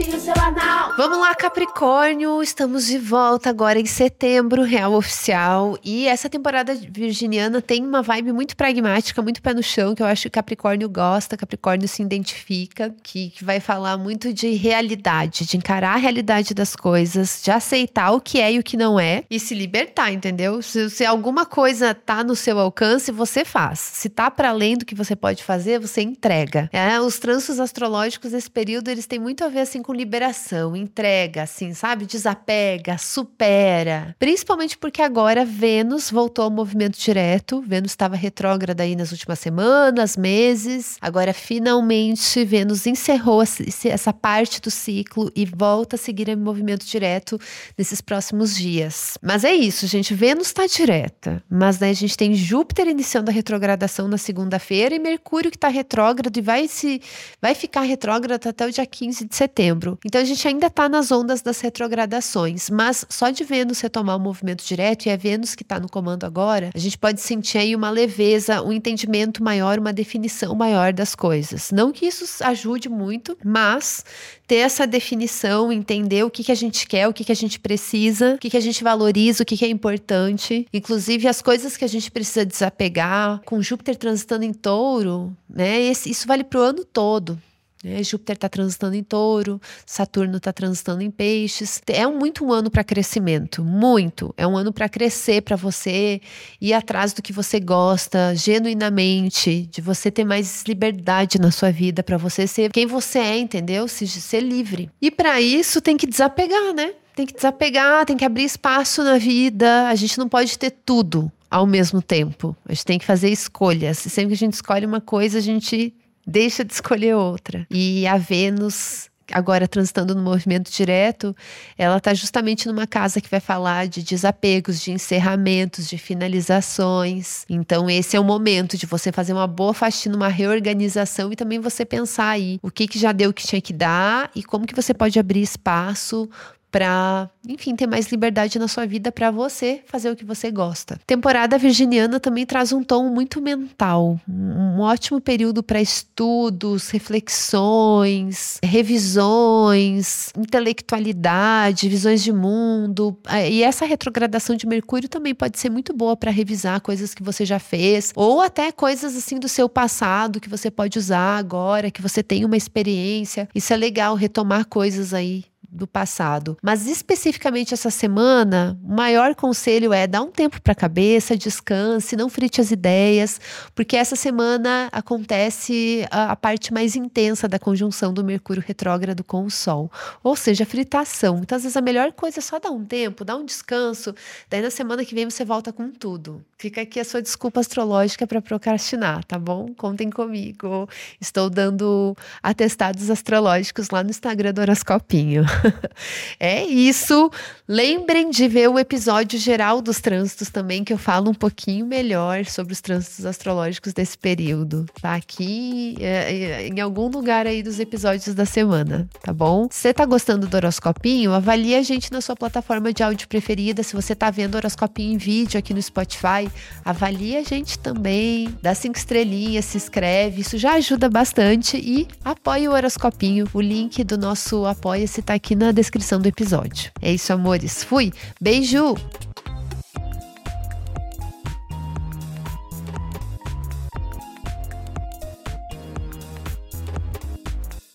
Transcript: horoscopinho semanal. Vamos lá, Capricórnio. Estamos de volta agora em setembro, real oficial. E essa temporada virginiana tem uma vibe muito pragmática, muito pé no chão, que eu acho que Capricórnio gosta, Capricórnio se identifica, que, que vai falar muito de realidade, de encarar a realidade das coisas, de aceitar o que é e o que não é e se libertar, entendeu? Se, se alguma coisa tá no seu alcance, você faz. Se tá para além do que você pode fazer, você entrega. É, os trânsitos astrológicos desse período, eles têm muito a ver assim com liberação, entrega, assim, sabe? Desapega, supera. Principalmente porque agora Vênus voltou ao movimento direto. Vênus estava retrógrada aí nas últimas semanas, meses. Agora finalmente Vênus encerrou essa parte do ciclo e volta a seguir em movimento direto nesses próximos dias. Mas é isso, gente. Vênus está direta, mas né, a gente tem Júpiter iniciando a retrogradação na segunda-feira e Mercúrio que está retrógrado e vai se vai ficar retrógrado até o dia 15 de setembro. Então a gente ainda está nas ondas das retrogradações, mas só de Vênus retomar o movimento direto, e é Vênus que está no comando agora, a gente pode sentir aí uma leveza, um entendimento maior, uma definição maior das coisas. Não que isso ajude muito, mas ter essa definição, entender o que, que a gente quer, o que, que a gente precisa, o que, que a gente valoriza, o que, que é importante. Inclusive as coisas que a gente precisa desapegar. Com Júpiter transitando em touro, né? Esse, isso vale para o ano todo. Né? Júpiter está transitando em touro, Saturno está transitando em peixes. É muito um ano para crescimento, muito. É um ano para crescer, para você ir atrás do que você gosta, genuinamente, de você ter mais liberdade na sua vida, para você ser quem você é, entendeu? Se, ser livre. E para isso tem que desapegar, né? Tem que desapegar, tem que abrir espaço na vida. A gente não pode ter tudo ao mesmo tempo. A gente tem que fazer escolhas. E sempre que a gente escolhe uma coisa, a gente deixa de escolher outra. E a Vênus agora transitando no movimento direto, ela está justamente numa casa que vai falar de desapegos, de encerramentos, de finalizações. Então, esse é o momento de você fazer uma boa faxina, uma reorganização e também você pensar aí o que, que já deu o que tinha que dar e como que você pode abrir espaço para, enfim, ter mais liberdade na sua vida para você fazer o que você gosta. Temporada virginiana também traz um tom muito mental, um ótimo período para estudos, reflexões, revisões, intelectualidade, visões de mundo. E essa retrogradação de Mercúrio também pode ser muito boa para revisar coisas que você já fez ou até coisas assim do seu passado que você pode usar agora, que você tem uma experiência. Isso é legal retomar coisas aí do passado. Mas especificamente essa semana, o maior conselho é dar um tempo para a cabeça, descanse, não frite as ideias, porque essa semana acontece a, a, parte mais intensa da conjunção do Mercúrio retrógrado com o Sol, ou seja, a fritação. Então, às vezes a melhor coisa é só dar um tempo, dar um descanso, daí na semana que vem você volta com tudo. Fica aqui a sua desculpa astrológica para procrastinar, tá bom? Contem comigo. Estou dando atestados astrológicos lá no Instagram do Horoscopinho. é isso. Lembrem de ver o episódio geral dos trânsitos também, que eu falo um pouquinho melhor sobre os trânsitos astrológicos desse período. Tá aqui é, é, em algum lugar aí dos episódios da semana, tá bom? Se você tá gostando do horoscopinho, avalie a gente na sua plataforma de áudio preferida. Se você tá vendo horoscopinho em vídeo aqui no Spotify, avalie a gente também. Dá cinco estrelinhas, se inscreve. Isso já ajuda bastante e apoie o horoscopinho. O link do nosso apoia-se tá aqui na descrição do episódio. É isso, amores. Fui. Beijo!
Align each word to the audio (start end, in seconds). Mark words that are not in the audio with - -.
horoscopinho 0.00 0.18
semanal. 0.18 0.69
Vamos 1.02 1.18
lá, 1.18 1.34
Capricórnio. 1.34 2.42
Estamos 2.42 2.86
de 2.86 2.98
volta 2.98 3.48
agora 3.48 3.80
em 3.80 3.86
setembro, 3.86 4.64
real 4.64 4.92
oficial. 4.92 5.78
E 5.82 6.06
essa 6.06 6.28
temporada 6.28 6.74
virginiana 6.74 7.62
tem 7.62 7.82
uma 7.82 8.02
vibe 8.02 8.32
muito 8.32 8.54
pragmática, 8.54 9.22
muito 9.22 9.40
pé 9.40 9.54
no 9.54 9.62
chão, 9.62 9.94
que 9.94 10.02
eu 10.02 10.06
acho 10.06 10.24
que 10.24 10.28
Capricórnio 10.28 10.90
gosta, 10.90 11.38
Capricórnio 11.38 11.88
se 11.88 12.02
identifica, 12.02 12.94
que, 13.02 13.30
que 13.30 13.42
vai 13.42 13.60
falar 13.60 13.96
muito 13.96 14.30
de 14.30 14.50
realidade, 14.50 15.46
de 15.46 15.56
encarar 15.56 15.94
a 15.94 15.96
realidade 15.96 16.52
das 16.52 16.76
coisas, 16.76 17.40
de 17.42 17.50
aceitar 17.50 18.10
o 18.10 18.20
que 18.20 18.38
é 18.38 18.52
e 18.52 18.58
o 18.58 18.62
que 18.62 18.76
não 18.76 19.00
é 19.00 19.24
e 19.30 19.40
se 19.40 19.54
libertar, 19.54 20.12
entendeu? 20.12 20.60
Se, 20.60 20.90
se 20.90 21.06
alguma 21.06 21.46
coisa 21.46 21.94
tá 21.94 22.22
no 22.22 22.36
seu 22.36 22.58
alcance, 22.58 23.10
você 23.10 23.42
faz. 23.42 23.78
Se 23.80 24.10
tá 24.10 24.30
para 24.30 24.50
além 24.50 24.76
do 24.76 24.84
que 24.84 24.94
você 24.94 25.16
pode 25.16 25.42
fazer, 25.42 25.80
você 25.80 26.02
entrega. 26.02 26.68
É, 26.70 27.00
os 27.00 27.18
trânsitos 27.18 27.58
astrológicos 27.58 28.32
desse 28.32 28.50
período, 28.50 28.88
eles 28.88 29.06
têm 29.06 29.18
muito 29.18 29.42
a 29.42 29.48
ver 29.48 29.60
assim 29.60 29.80
com 29.80 29.94
liberação, 29.94 30.76
entrega, 30.90 31.42
assim, 31.44 31.72
sabe? 31.72 32.04
Desapega, 32.04 32.98
supera. 32.98 34.14
Principalmente 34.18 34.76
porque 34.76 35.00
agora 35.00 35.44
Vênus 35.44 36.10
voltou 36.10 36.44
ao 36.44 36.50
movimento 36.50 36.98
direto. 36.98 37.62
Vênus 37.62 37.92
estava 37.92 38.16
retrógrada 38.16 38.82
aí 38.82 38.96
nas 38.96 39.12
últimas 39.12 39.38
semanas, 39.38 40.16
meses. 40.16 40.96
Agora 41.00 41.32
finalmente 41.32 42.44
Vênus 42.44 42.86
encerrou 42.86 43.42
essa 43.42 44.12
parte 44.12 44.60
do 44.60 44.70
ciclo 44.70 45.30
e 45.34 45.46
volta 45.46 45.94
a 45.94 45.98
seguir 45.98 46.28
em 46.28 46.36
movimento 46.36 46.84
direto 46.84 47.38
nesses 47.78 48.00
próximos 48.00 48.54
dias. 48.54 49.16
Mas 49.22 49.44
é 49.44 49.54
isso, 49.54 49.86
gente. 49.86 50.12
Vênus 50.12 50.48
está 50.48 50.66
direta, 50.66 51.42
mas 51.48 51.78
né, 51.78 51.90
a 51.90 51.94
gente 51.94 52.16
tem 52.16 52.34
Júpiter 52.34 52.88
iniciando 52.88 53.30
a 53.30 53.34
retrogradação 53.34 54.08
na 54.08 54.18
segunda-feira 54.18 54.94
e 54.94 54.98
Mercúrio 54.98 55.50
que 55.50 55.56
está 55.56 55.68
retrógrado 55.68 56.36
e 56.36 56.40
vai 56.40 56.66
se 56.66 57.00
vai 57.40 57.54
ficar 57.54 57.82
retrógrado 57.82 58.46
até 58.46 58.66
o 58.66 58.72
dia 58.72 58.84
15 58.84 59.26
de 59.26 59.36
setembro. 59.36 59.98
Então 60.04 60.20
a 60.20 60.24
gente 60.24 60.46
ainda 60.48 60.66
está 60.66 60.79
nas 60.88 61.10
ondas 61.10 61.42
das 61.42 61.60
retrogradações, 61.60 62.70
mas 62.70 63.04
só 63.08 63.30
de 63.30 63.44
Vênus 63.44 63.80
retomar 63.80 64.16
o 64.16 64.20
movimento 64.20 64.64
direto, 64.64 65.06
e 65.06 65.10
é 65.10 65.16
Vênus 65.16 65.54
que 65.54 65.62
está 65.62 65.78
no 65.78 65.88
comando 65.88 66.24
agora, 66.24 66.70
a 66.74 66.78
gente 66.78 66.98
pode 66.98 67.20
sentir 67.20 67.58
aí 67.58 67.74
uma 67.76 67.90
leveza, 67.90 68.62
um 68.62 68.72
entendimento 68.72 69.42
maior, 69.42 69.78
uma 69.78 69.92
definição 69.92 70.54
maior 70.54 70.92
das 70.92 71.14
coisas. 71.14 71.70
Não 71.70 71.92
que 71.92 72.06
isso 72.06 72.42
ajude 72.44 72.88
muito, 72.88 73.36
mas 73.44 74.04
ter 74.50 74.56
essa 74.56 74.84
definição, 74.84 75.70
entender 75.70 76.24
o 76.24 76.30
que, 76.30 76.42
que 76.42 76.50
a 76.50 76.56
gente 76.56 76.84
quer, 76.84 77.06
o 77.06 77.12
que, 77.12 77.22
que 77.22 77.30
a 77.30 77.36
gente 77.36 77.60
precisa, 77.60 78.34
o 78.34 78.38
que, 78.38 78.50
que 78.50 78.56
a 78.56 78.60
gente 78.60 78.82
valoriza, 78.82 79.44
o 79.44 79.46
que, 79.46 79.56
que 79.56 79.64
é 79.64 79.68
importante. 79.68 80.66
Inclusive 80.72 81.28
as 81.28 81.40
coisas 81.40 81.76
que 81.76 81.84
a 81.84 81.88
gente 81.88 82.10
precisa 82.10 82.44
desapegar. 82.44 83.40
Com 83.44 83.62
Júpiter 83.62 83.94
transitando 83.94 84.44
em 84.44 84.52
touro, 84.52 85.32
né? 85.48 85.80
Esse, 85.82 86.10
isso 86.10 86.26
vale 86.26 86.42
para 86.42 86.58
o 86.58 86.62
ano 86.62 86.84
todo. 86.84 87.40
Né? 87.82 88.02
Júpiter 88.02 88.36
está 88.36 88.48
transitando 88.48 88.94
em 88.94 89.02
touro, 89.02 89.60
Saturno 89.86 90.36
está 90.36 90.52
transitando 90.52 91.02
em 91.02 91.10
peixes. 91.10 91.80
É 91.86 92.06
muito 92.06 92.44
um 92.44 92.52
ano 92.52 92.70
para 92.70 92.84
crescimento, 92.84 93.64
muito. 93.64 94.34
É 94.36 94.46
um 94.46 94.56
ano 94.56 94.72
para 94.72 94.88
crescer, 94.88 95.42
para 95.42 95.56
você 95.56 96.20
ir 96.60 96.72
atrás 96.72 97.12
do 97.12 97.22
que 97.22 97.32
você 97.32 97.58
gosta, 97.58 98.34
genuinamente, 98.34 99.68
de 99.70 99.80
você 99.80 100.10
ter 100.10 100.24
mais 100.24 100.64
liberdade 100.66 101.38
na 101.38 101.50
sua 101.50 101.70
vida, 101.70 102.02
para 102.02 102.16
você 102.16 102.46
ser 102.46 102.70
quem 102.70 102.86
você 102.86 103.18
é, 103.18 103.38
entendeu? 103.38 103.88
Se, 103.88 104.06
ser 104.06 104.40
livre. 104.40 104.90
E 105.00 105.10
para 105.10 105.40
isso 105.40 105.80
tem 105.80 105.96
que 105.96 106.06
desapegar, 106.06 106.74
né? 106.74 106.92
Tem 107.14 107.26
que 107.26 107.34
desapegar, 107.34 108.06
tem 108.06 108.16
que 108.16 108.24
abrir 108.24 108.44
espaço 108.44 109.02
na 109.02 109.18
vida. 109.18 109.88
A 109.88 109.94
gente 109.94 110.18
não 110.18 110.28
pode 110.28 110.58
ter 110.58 110.70
tudo 110.70 111.30
ao 111.50 111.66
mesmo 111.66 112.00
tempo. 112.00 112.56
A 112.66 112.72
gente 112.72 112.84
tem 112.84 112.98
que 112.98 113.04
fazer 113.04 113.28
escolhas. 113.28 114.04
E 114.06 114.10
sempre 114.10 114.28
que 114.28 114.34
a 114.34 114.46
gente 114.46 114.54
escolhe 114.54 114.86
uma 114.86 115.00
coisa, 115.00 115.38
a 115.38 115.40
gente 115.42 115.92
deixa 116.26 116.64
de 116.64 116.72
escolher 116.72 117.14
outra. 117.14 117.66
E 117.70 118.06
a 118.06 118.16
Vênus 118.16 119.10
agora 119.32 119.68
transitando 119.68 120.14
no 120.14 120.22
movimento 120.22 120.70
direto, 120.70 121.34
ela 121.78 121.98
está 121.98 122.12
justamente 122.14 122.66
numa 122.66 122.86
casa 122.86 123.20
que 123.20 123.30
vai 123.30 123.40
falar 123.40 123.86
de 123.86 124.02
desapegos, 124.02 124.80
de 124.80 124.92
encerramentos, 124.92 125.88
de 125.88 125.96
finalizações. 125.98 127.44
Então, 127.48 127.88
esse 127.88 128.16
é 128.16 128.20
o 128.20 128.24
momento 128.24 128.76
de 128.76 128.86
você 128.86 129.12
fazer 129.12 129.32
uma 129.32 129.46
boa 129.46 129.72
faxina, 129.72 130.16
uma 130.16 130.28
reorganização 130.28 131.32
e 131.32 131.36
também 131.36 131.58
você 131.58 131.84
pensar 131.84 132.30
aí 132.30 132.58
o 132.62 132.70
que, 132.70 132.86
que 132.86 132.98
já 132.98 133.12
deu 133.12 133.30
o 133.30 133.34
que 133.34 133.46
tinha 133.46 133.60
que 133.60 133.72
dar 133.72 134.30
e 134.34 134.42
como 134.42 134.66
que 134.66 134.74
você 134.74 134.92
pode 134.92 135.18
abrir 135.18 135.42
espaço 135.42 136.28
para, 136.70 137.28
enfim, 137.46 137.74
ter 137.74 137.86
mais 137.86 138.06
liberdade 138.08 138.58
na 138.58 138.68
sua 138.68 138.86
vida 138.86 139.10
para 139.10 139.30
você 139.30 139.80
fazer 139.86 140.10
o 140.10 140.16
que 140.16 140.24
você 140.24 140.50
gosta. 140.50 141.00
Temporada 141.06 141.58
virginiana 141.58 142.20
também 142.20 142.46
traz 142.46 142.72
um 142.72 142.82
tom 142.82 143.08
muito 143.10 143.40
mental, 143.40 144.20
um 144.28 144.80
ótimo 144.80 145.20
período 145.20 145.62
para 145.62 145.80
estudos, 145.80 146.90
reflexões, 146.90 148.58
revisões, 148.62 150.30
intelectualidade, 150.36 151.88
visões 151.88 152.22
de 152.22 152.32
mundo. 152.32 153.16
E 153.48 153.62
essa 153.62 153.84
retrogradação 153.84 154.56
de 154.56 154.66
Mercúrio 154.66 155.08
também 155.08 155.34
pode 155.34 155.58
ser 155.58 155.70
muito 155.70 155.92
boa 155.92 156.16
para 156.16 156.30
revisar 156.30 156.80
coisas 156.80 157.14
que 157.14 157.22
você 157.22 157.44
já 157.44 157.58
fez 157.58 158.12
ou 158.14 158.40
até 158.40 158.70
coisas 158.72 159.16
assim 159.16 159.38
do 159.38 159.48
seu 159.48 159.68
passado 159.68 160.40
que 160.40 160.48
você 160.48 160.70
pode 160.70 160.98
usar 160.98 161.38
agora, 161.38 161.90
que 161.90 162.02
você 162.02 162.22
tem 162.22 162.44
uma 162.44 162.56
experiência. 162.56 163.48
Isso 163.54 163.72
é 163.72 163.76
legal 163.76 164.14
retomar 164.14 164.66
coisas 164.66 165.12
aí 165.12 165.44
do 165.70 165.86
passado. 165.86 166.56
Mas 166.62 166.86
especificamente 166.86 167.74
essa 167.74 167.90
semana, 167.90 168.78
o 168.82 168.92
maior 168.92 169.34
conselho 169.34 169.92
é 169.92 170.06
dar 170.06 170.22
um 170.22 170.30
tempo 170.30 170.60
para 170.60 170.72
a 170.72 170.76
cabeça, 170.76 171.36
descanse, 171.36 172.16
não 172.16 172.28
frite 172.28 172.60
as 172.60 172.70
ideias, 172.70 173.40
porque 173.74 173.96
essa 173.96 174.16
semana 174.16 174.88
acontece 174.92 176.06
a, 176.10 176.32
a, 176.32 176.36
parte 176.36 176.72
mais 176.72 176.96
intensa 176.96 177.46
da 177.46 177.58
conjunção 177.58 178.12
do 178.12 178.24
Mercúrio 178.24 178.62
retrógrado 178.66 179.22
com 179.22 179.44
o 179.44 179.50
Sol, 179.50 179.90
ou 180.22 180.34
seja, 180.34 180.64
a 180.64 180.66
fritação. 180.66 181.38
Então, 181.42 181.56
às 181.56 181.62
vezes 181.62 181.76
a 181.76 181.80
melhor 181.80 182.12
coisa 182.12 182.40
é 182.40 182.42
só 182.42 182.58
dar 182.58 182.70
um 182.70 182.84
tempo, 182.84 183.24
dar 183.24 183.36
um 183.36 183.44
descanso, 183.44 184.14
daí 184.48 184.60
na 184.60 184.70
semana 184.70 185.04
que 185.04 185.14
vem 185.14 185.28
você 185.28 185.44
volta 185.44 185.72
com 185.72 185.90
tudo. 185.90 186.44
Fica 186.58 186.82
aqui 186.82 187.00
a 187.00 187.04
sua 187.04 187.22
desculpa 187.22 187.60
astrológica 187.60 188.26
para 188.26 188.42
procrastinar, 188.42 189.24
tá 189.24 189.38
bom? 189.38 189.72
Contem 189.74 190.10
comigo. 190.10 190.88
Estou 191.20 191.48
dando 191.48 192.14
atestados 192.42 193.08
astrológicos 193.08 193.88
lá 193.90 194.02
no 194.02 194.10
Instagram 194.10 194.52
do 194.52 194.60
Horoscopinho. 194.60 195.44
é 196.38 196.64
isso. 196.64 197.30
Lembrem 197.68 198.30
de 198.30 198.48
ver 198.48 198.68
o 198.68 198.78
episódio 198.78 199.38
geral 199.38 199.80
dos 199.80 200.00
trânsitos 200.00 200.50
também, 200.50 200.82
que 200.82 200.92
eu 200.92 200.98
falo 200.98 201.30
um 201.30 201.34
pouquinho 201.34 201.86
melhor 201.86 202.44
sobre 202.44 202.72
os 202.72 202.80
trânsitos 202.80 203.24
astrológicos 203.24 203.92
desse 203.92 204.18
período. 204.18 204.86
Tá 205.00 205.14
aqui 205.14 205.96
é, 206.00 206.34
é, 206.34 206.68
em 206.68 206.80
algum 206.80 207.08
lugar 207.08 207.46
aí 207.46 207.62
dos 207.62 207.78
episódios 207.78 208.34
da 208.34 208.44
semana, 208.44 209.08
tá 209.22 209.32
bom? 209.32 209.68
Se 209.70 209.82
você 209.82 209.94
tá 209.94 210.04
gostando 210.04 210.48
do 210.48 210.56
horoscopinho, 210.56 211.32
avalie 211.32 211.76
a 211.76 211.82
gente 211.82 212.10
na 212.10 212.20
sua 212.20 212.34
plataforma 212.34 212.92
de 212.92 213.02
áudio 213.02 213.28
preferida. 213.28 213.82
Se 213.82 213.94
você 213.94 214.14
tá 214.14 214.30
vendo 214.30 214.56
horoscopinho 214.56 215.14
em 215.14 215.16
vídeo 215.16 215.58
aqui 215.58 215.72
no 215.72 215.80
Spotify, 215.80 216.50
avalie 216.84 217.36
a 217.36 217.44
gente 217.44 217.78
também. 217.78 218.52
Dá 218.60 218.74
cinco 218.74 218.98
estrelinhas, 218.98 219.64
se 219.66 219.76
inscreve. 219.76 220.40
Isso 220.40 220.58
já 220.58 220.74
ajuda 220.74 221.08
bastante 221.08 221.76
e 221.76 222.08
apoie 222.24 222.68
o 222.68 222.72
horoscopinho. 222.72 223.46
O 223.54 223.60
link 223.60 224.02
do 224.02 224.18
nosso 224.18 224.66
apoia-se 224.66 225.22
tá 225.22 225.34
aqui 225.50 225.56
na 225.56 225.72
descrição 225.72 226.20
do 226.20 226.28
episódio. 226.28 226.92
É 227.02 227.12
isso, 227.12 227.32
amores. 227.32 227.82
Fui. 227.82 228.12
Beijo! 228.40 228.94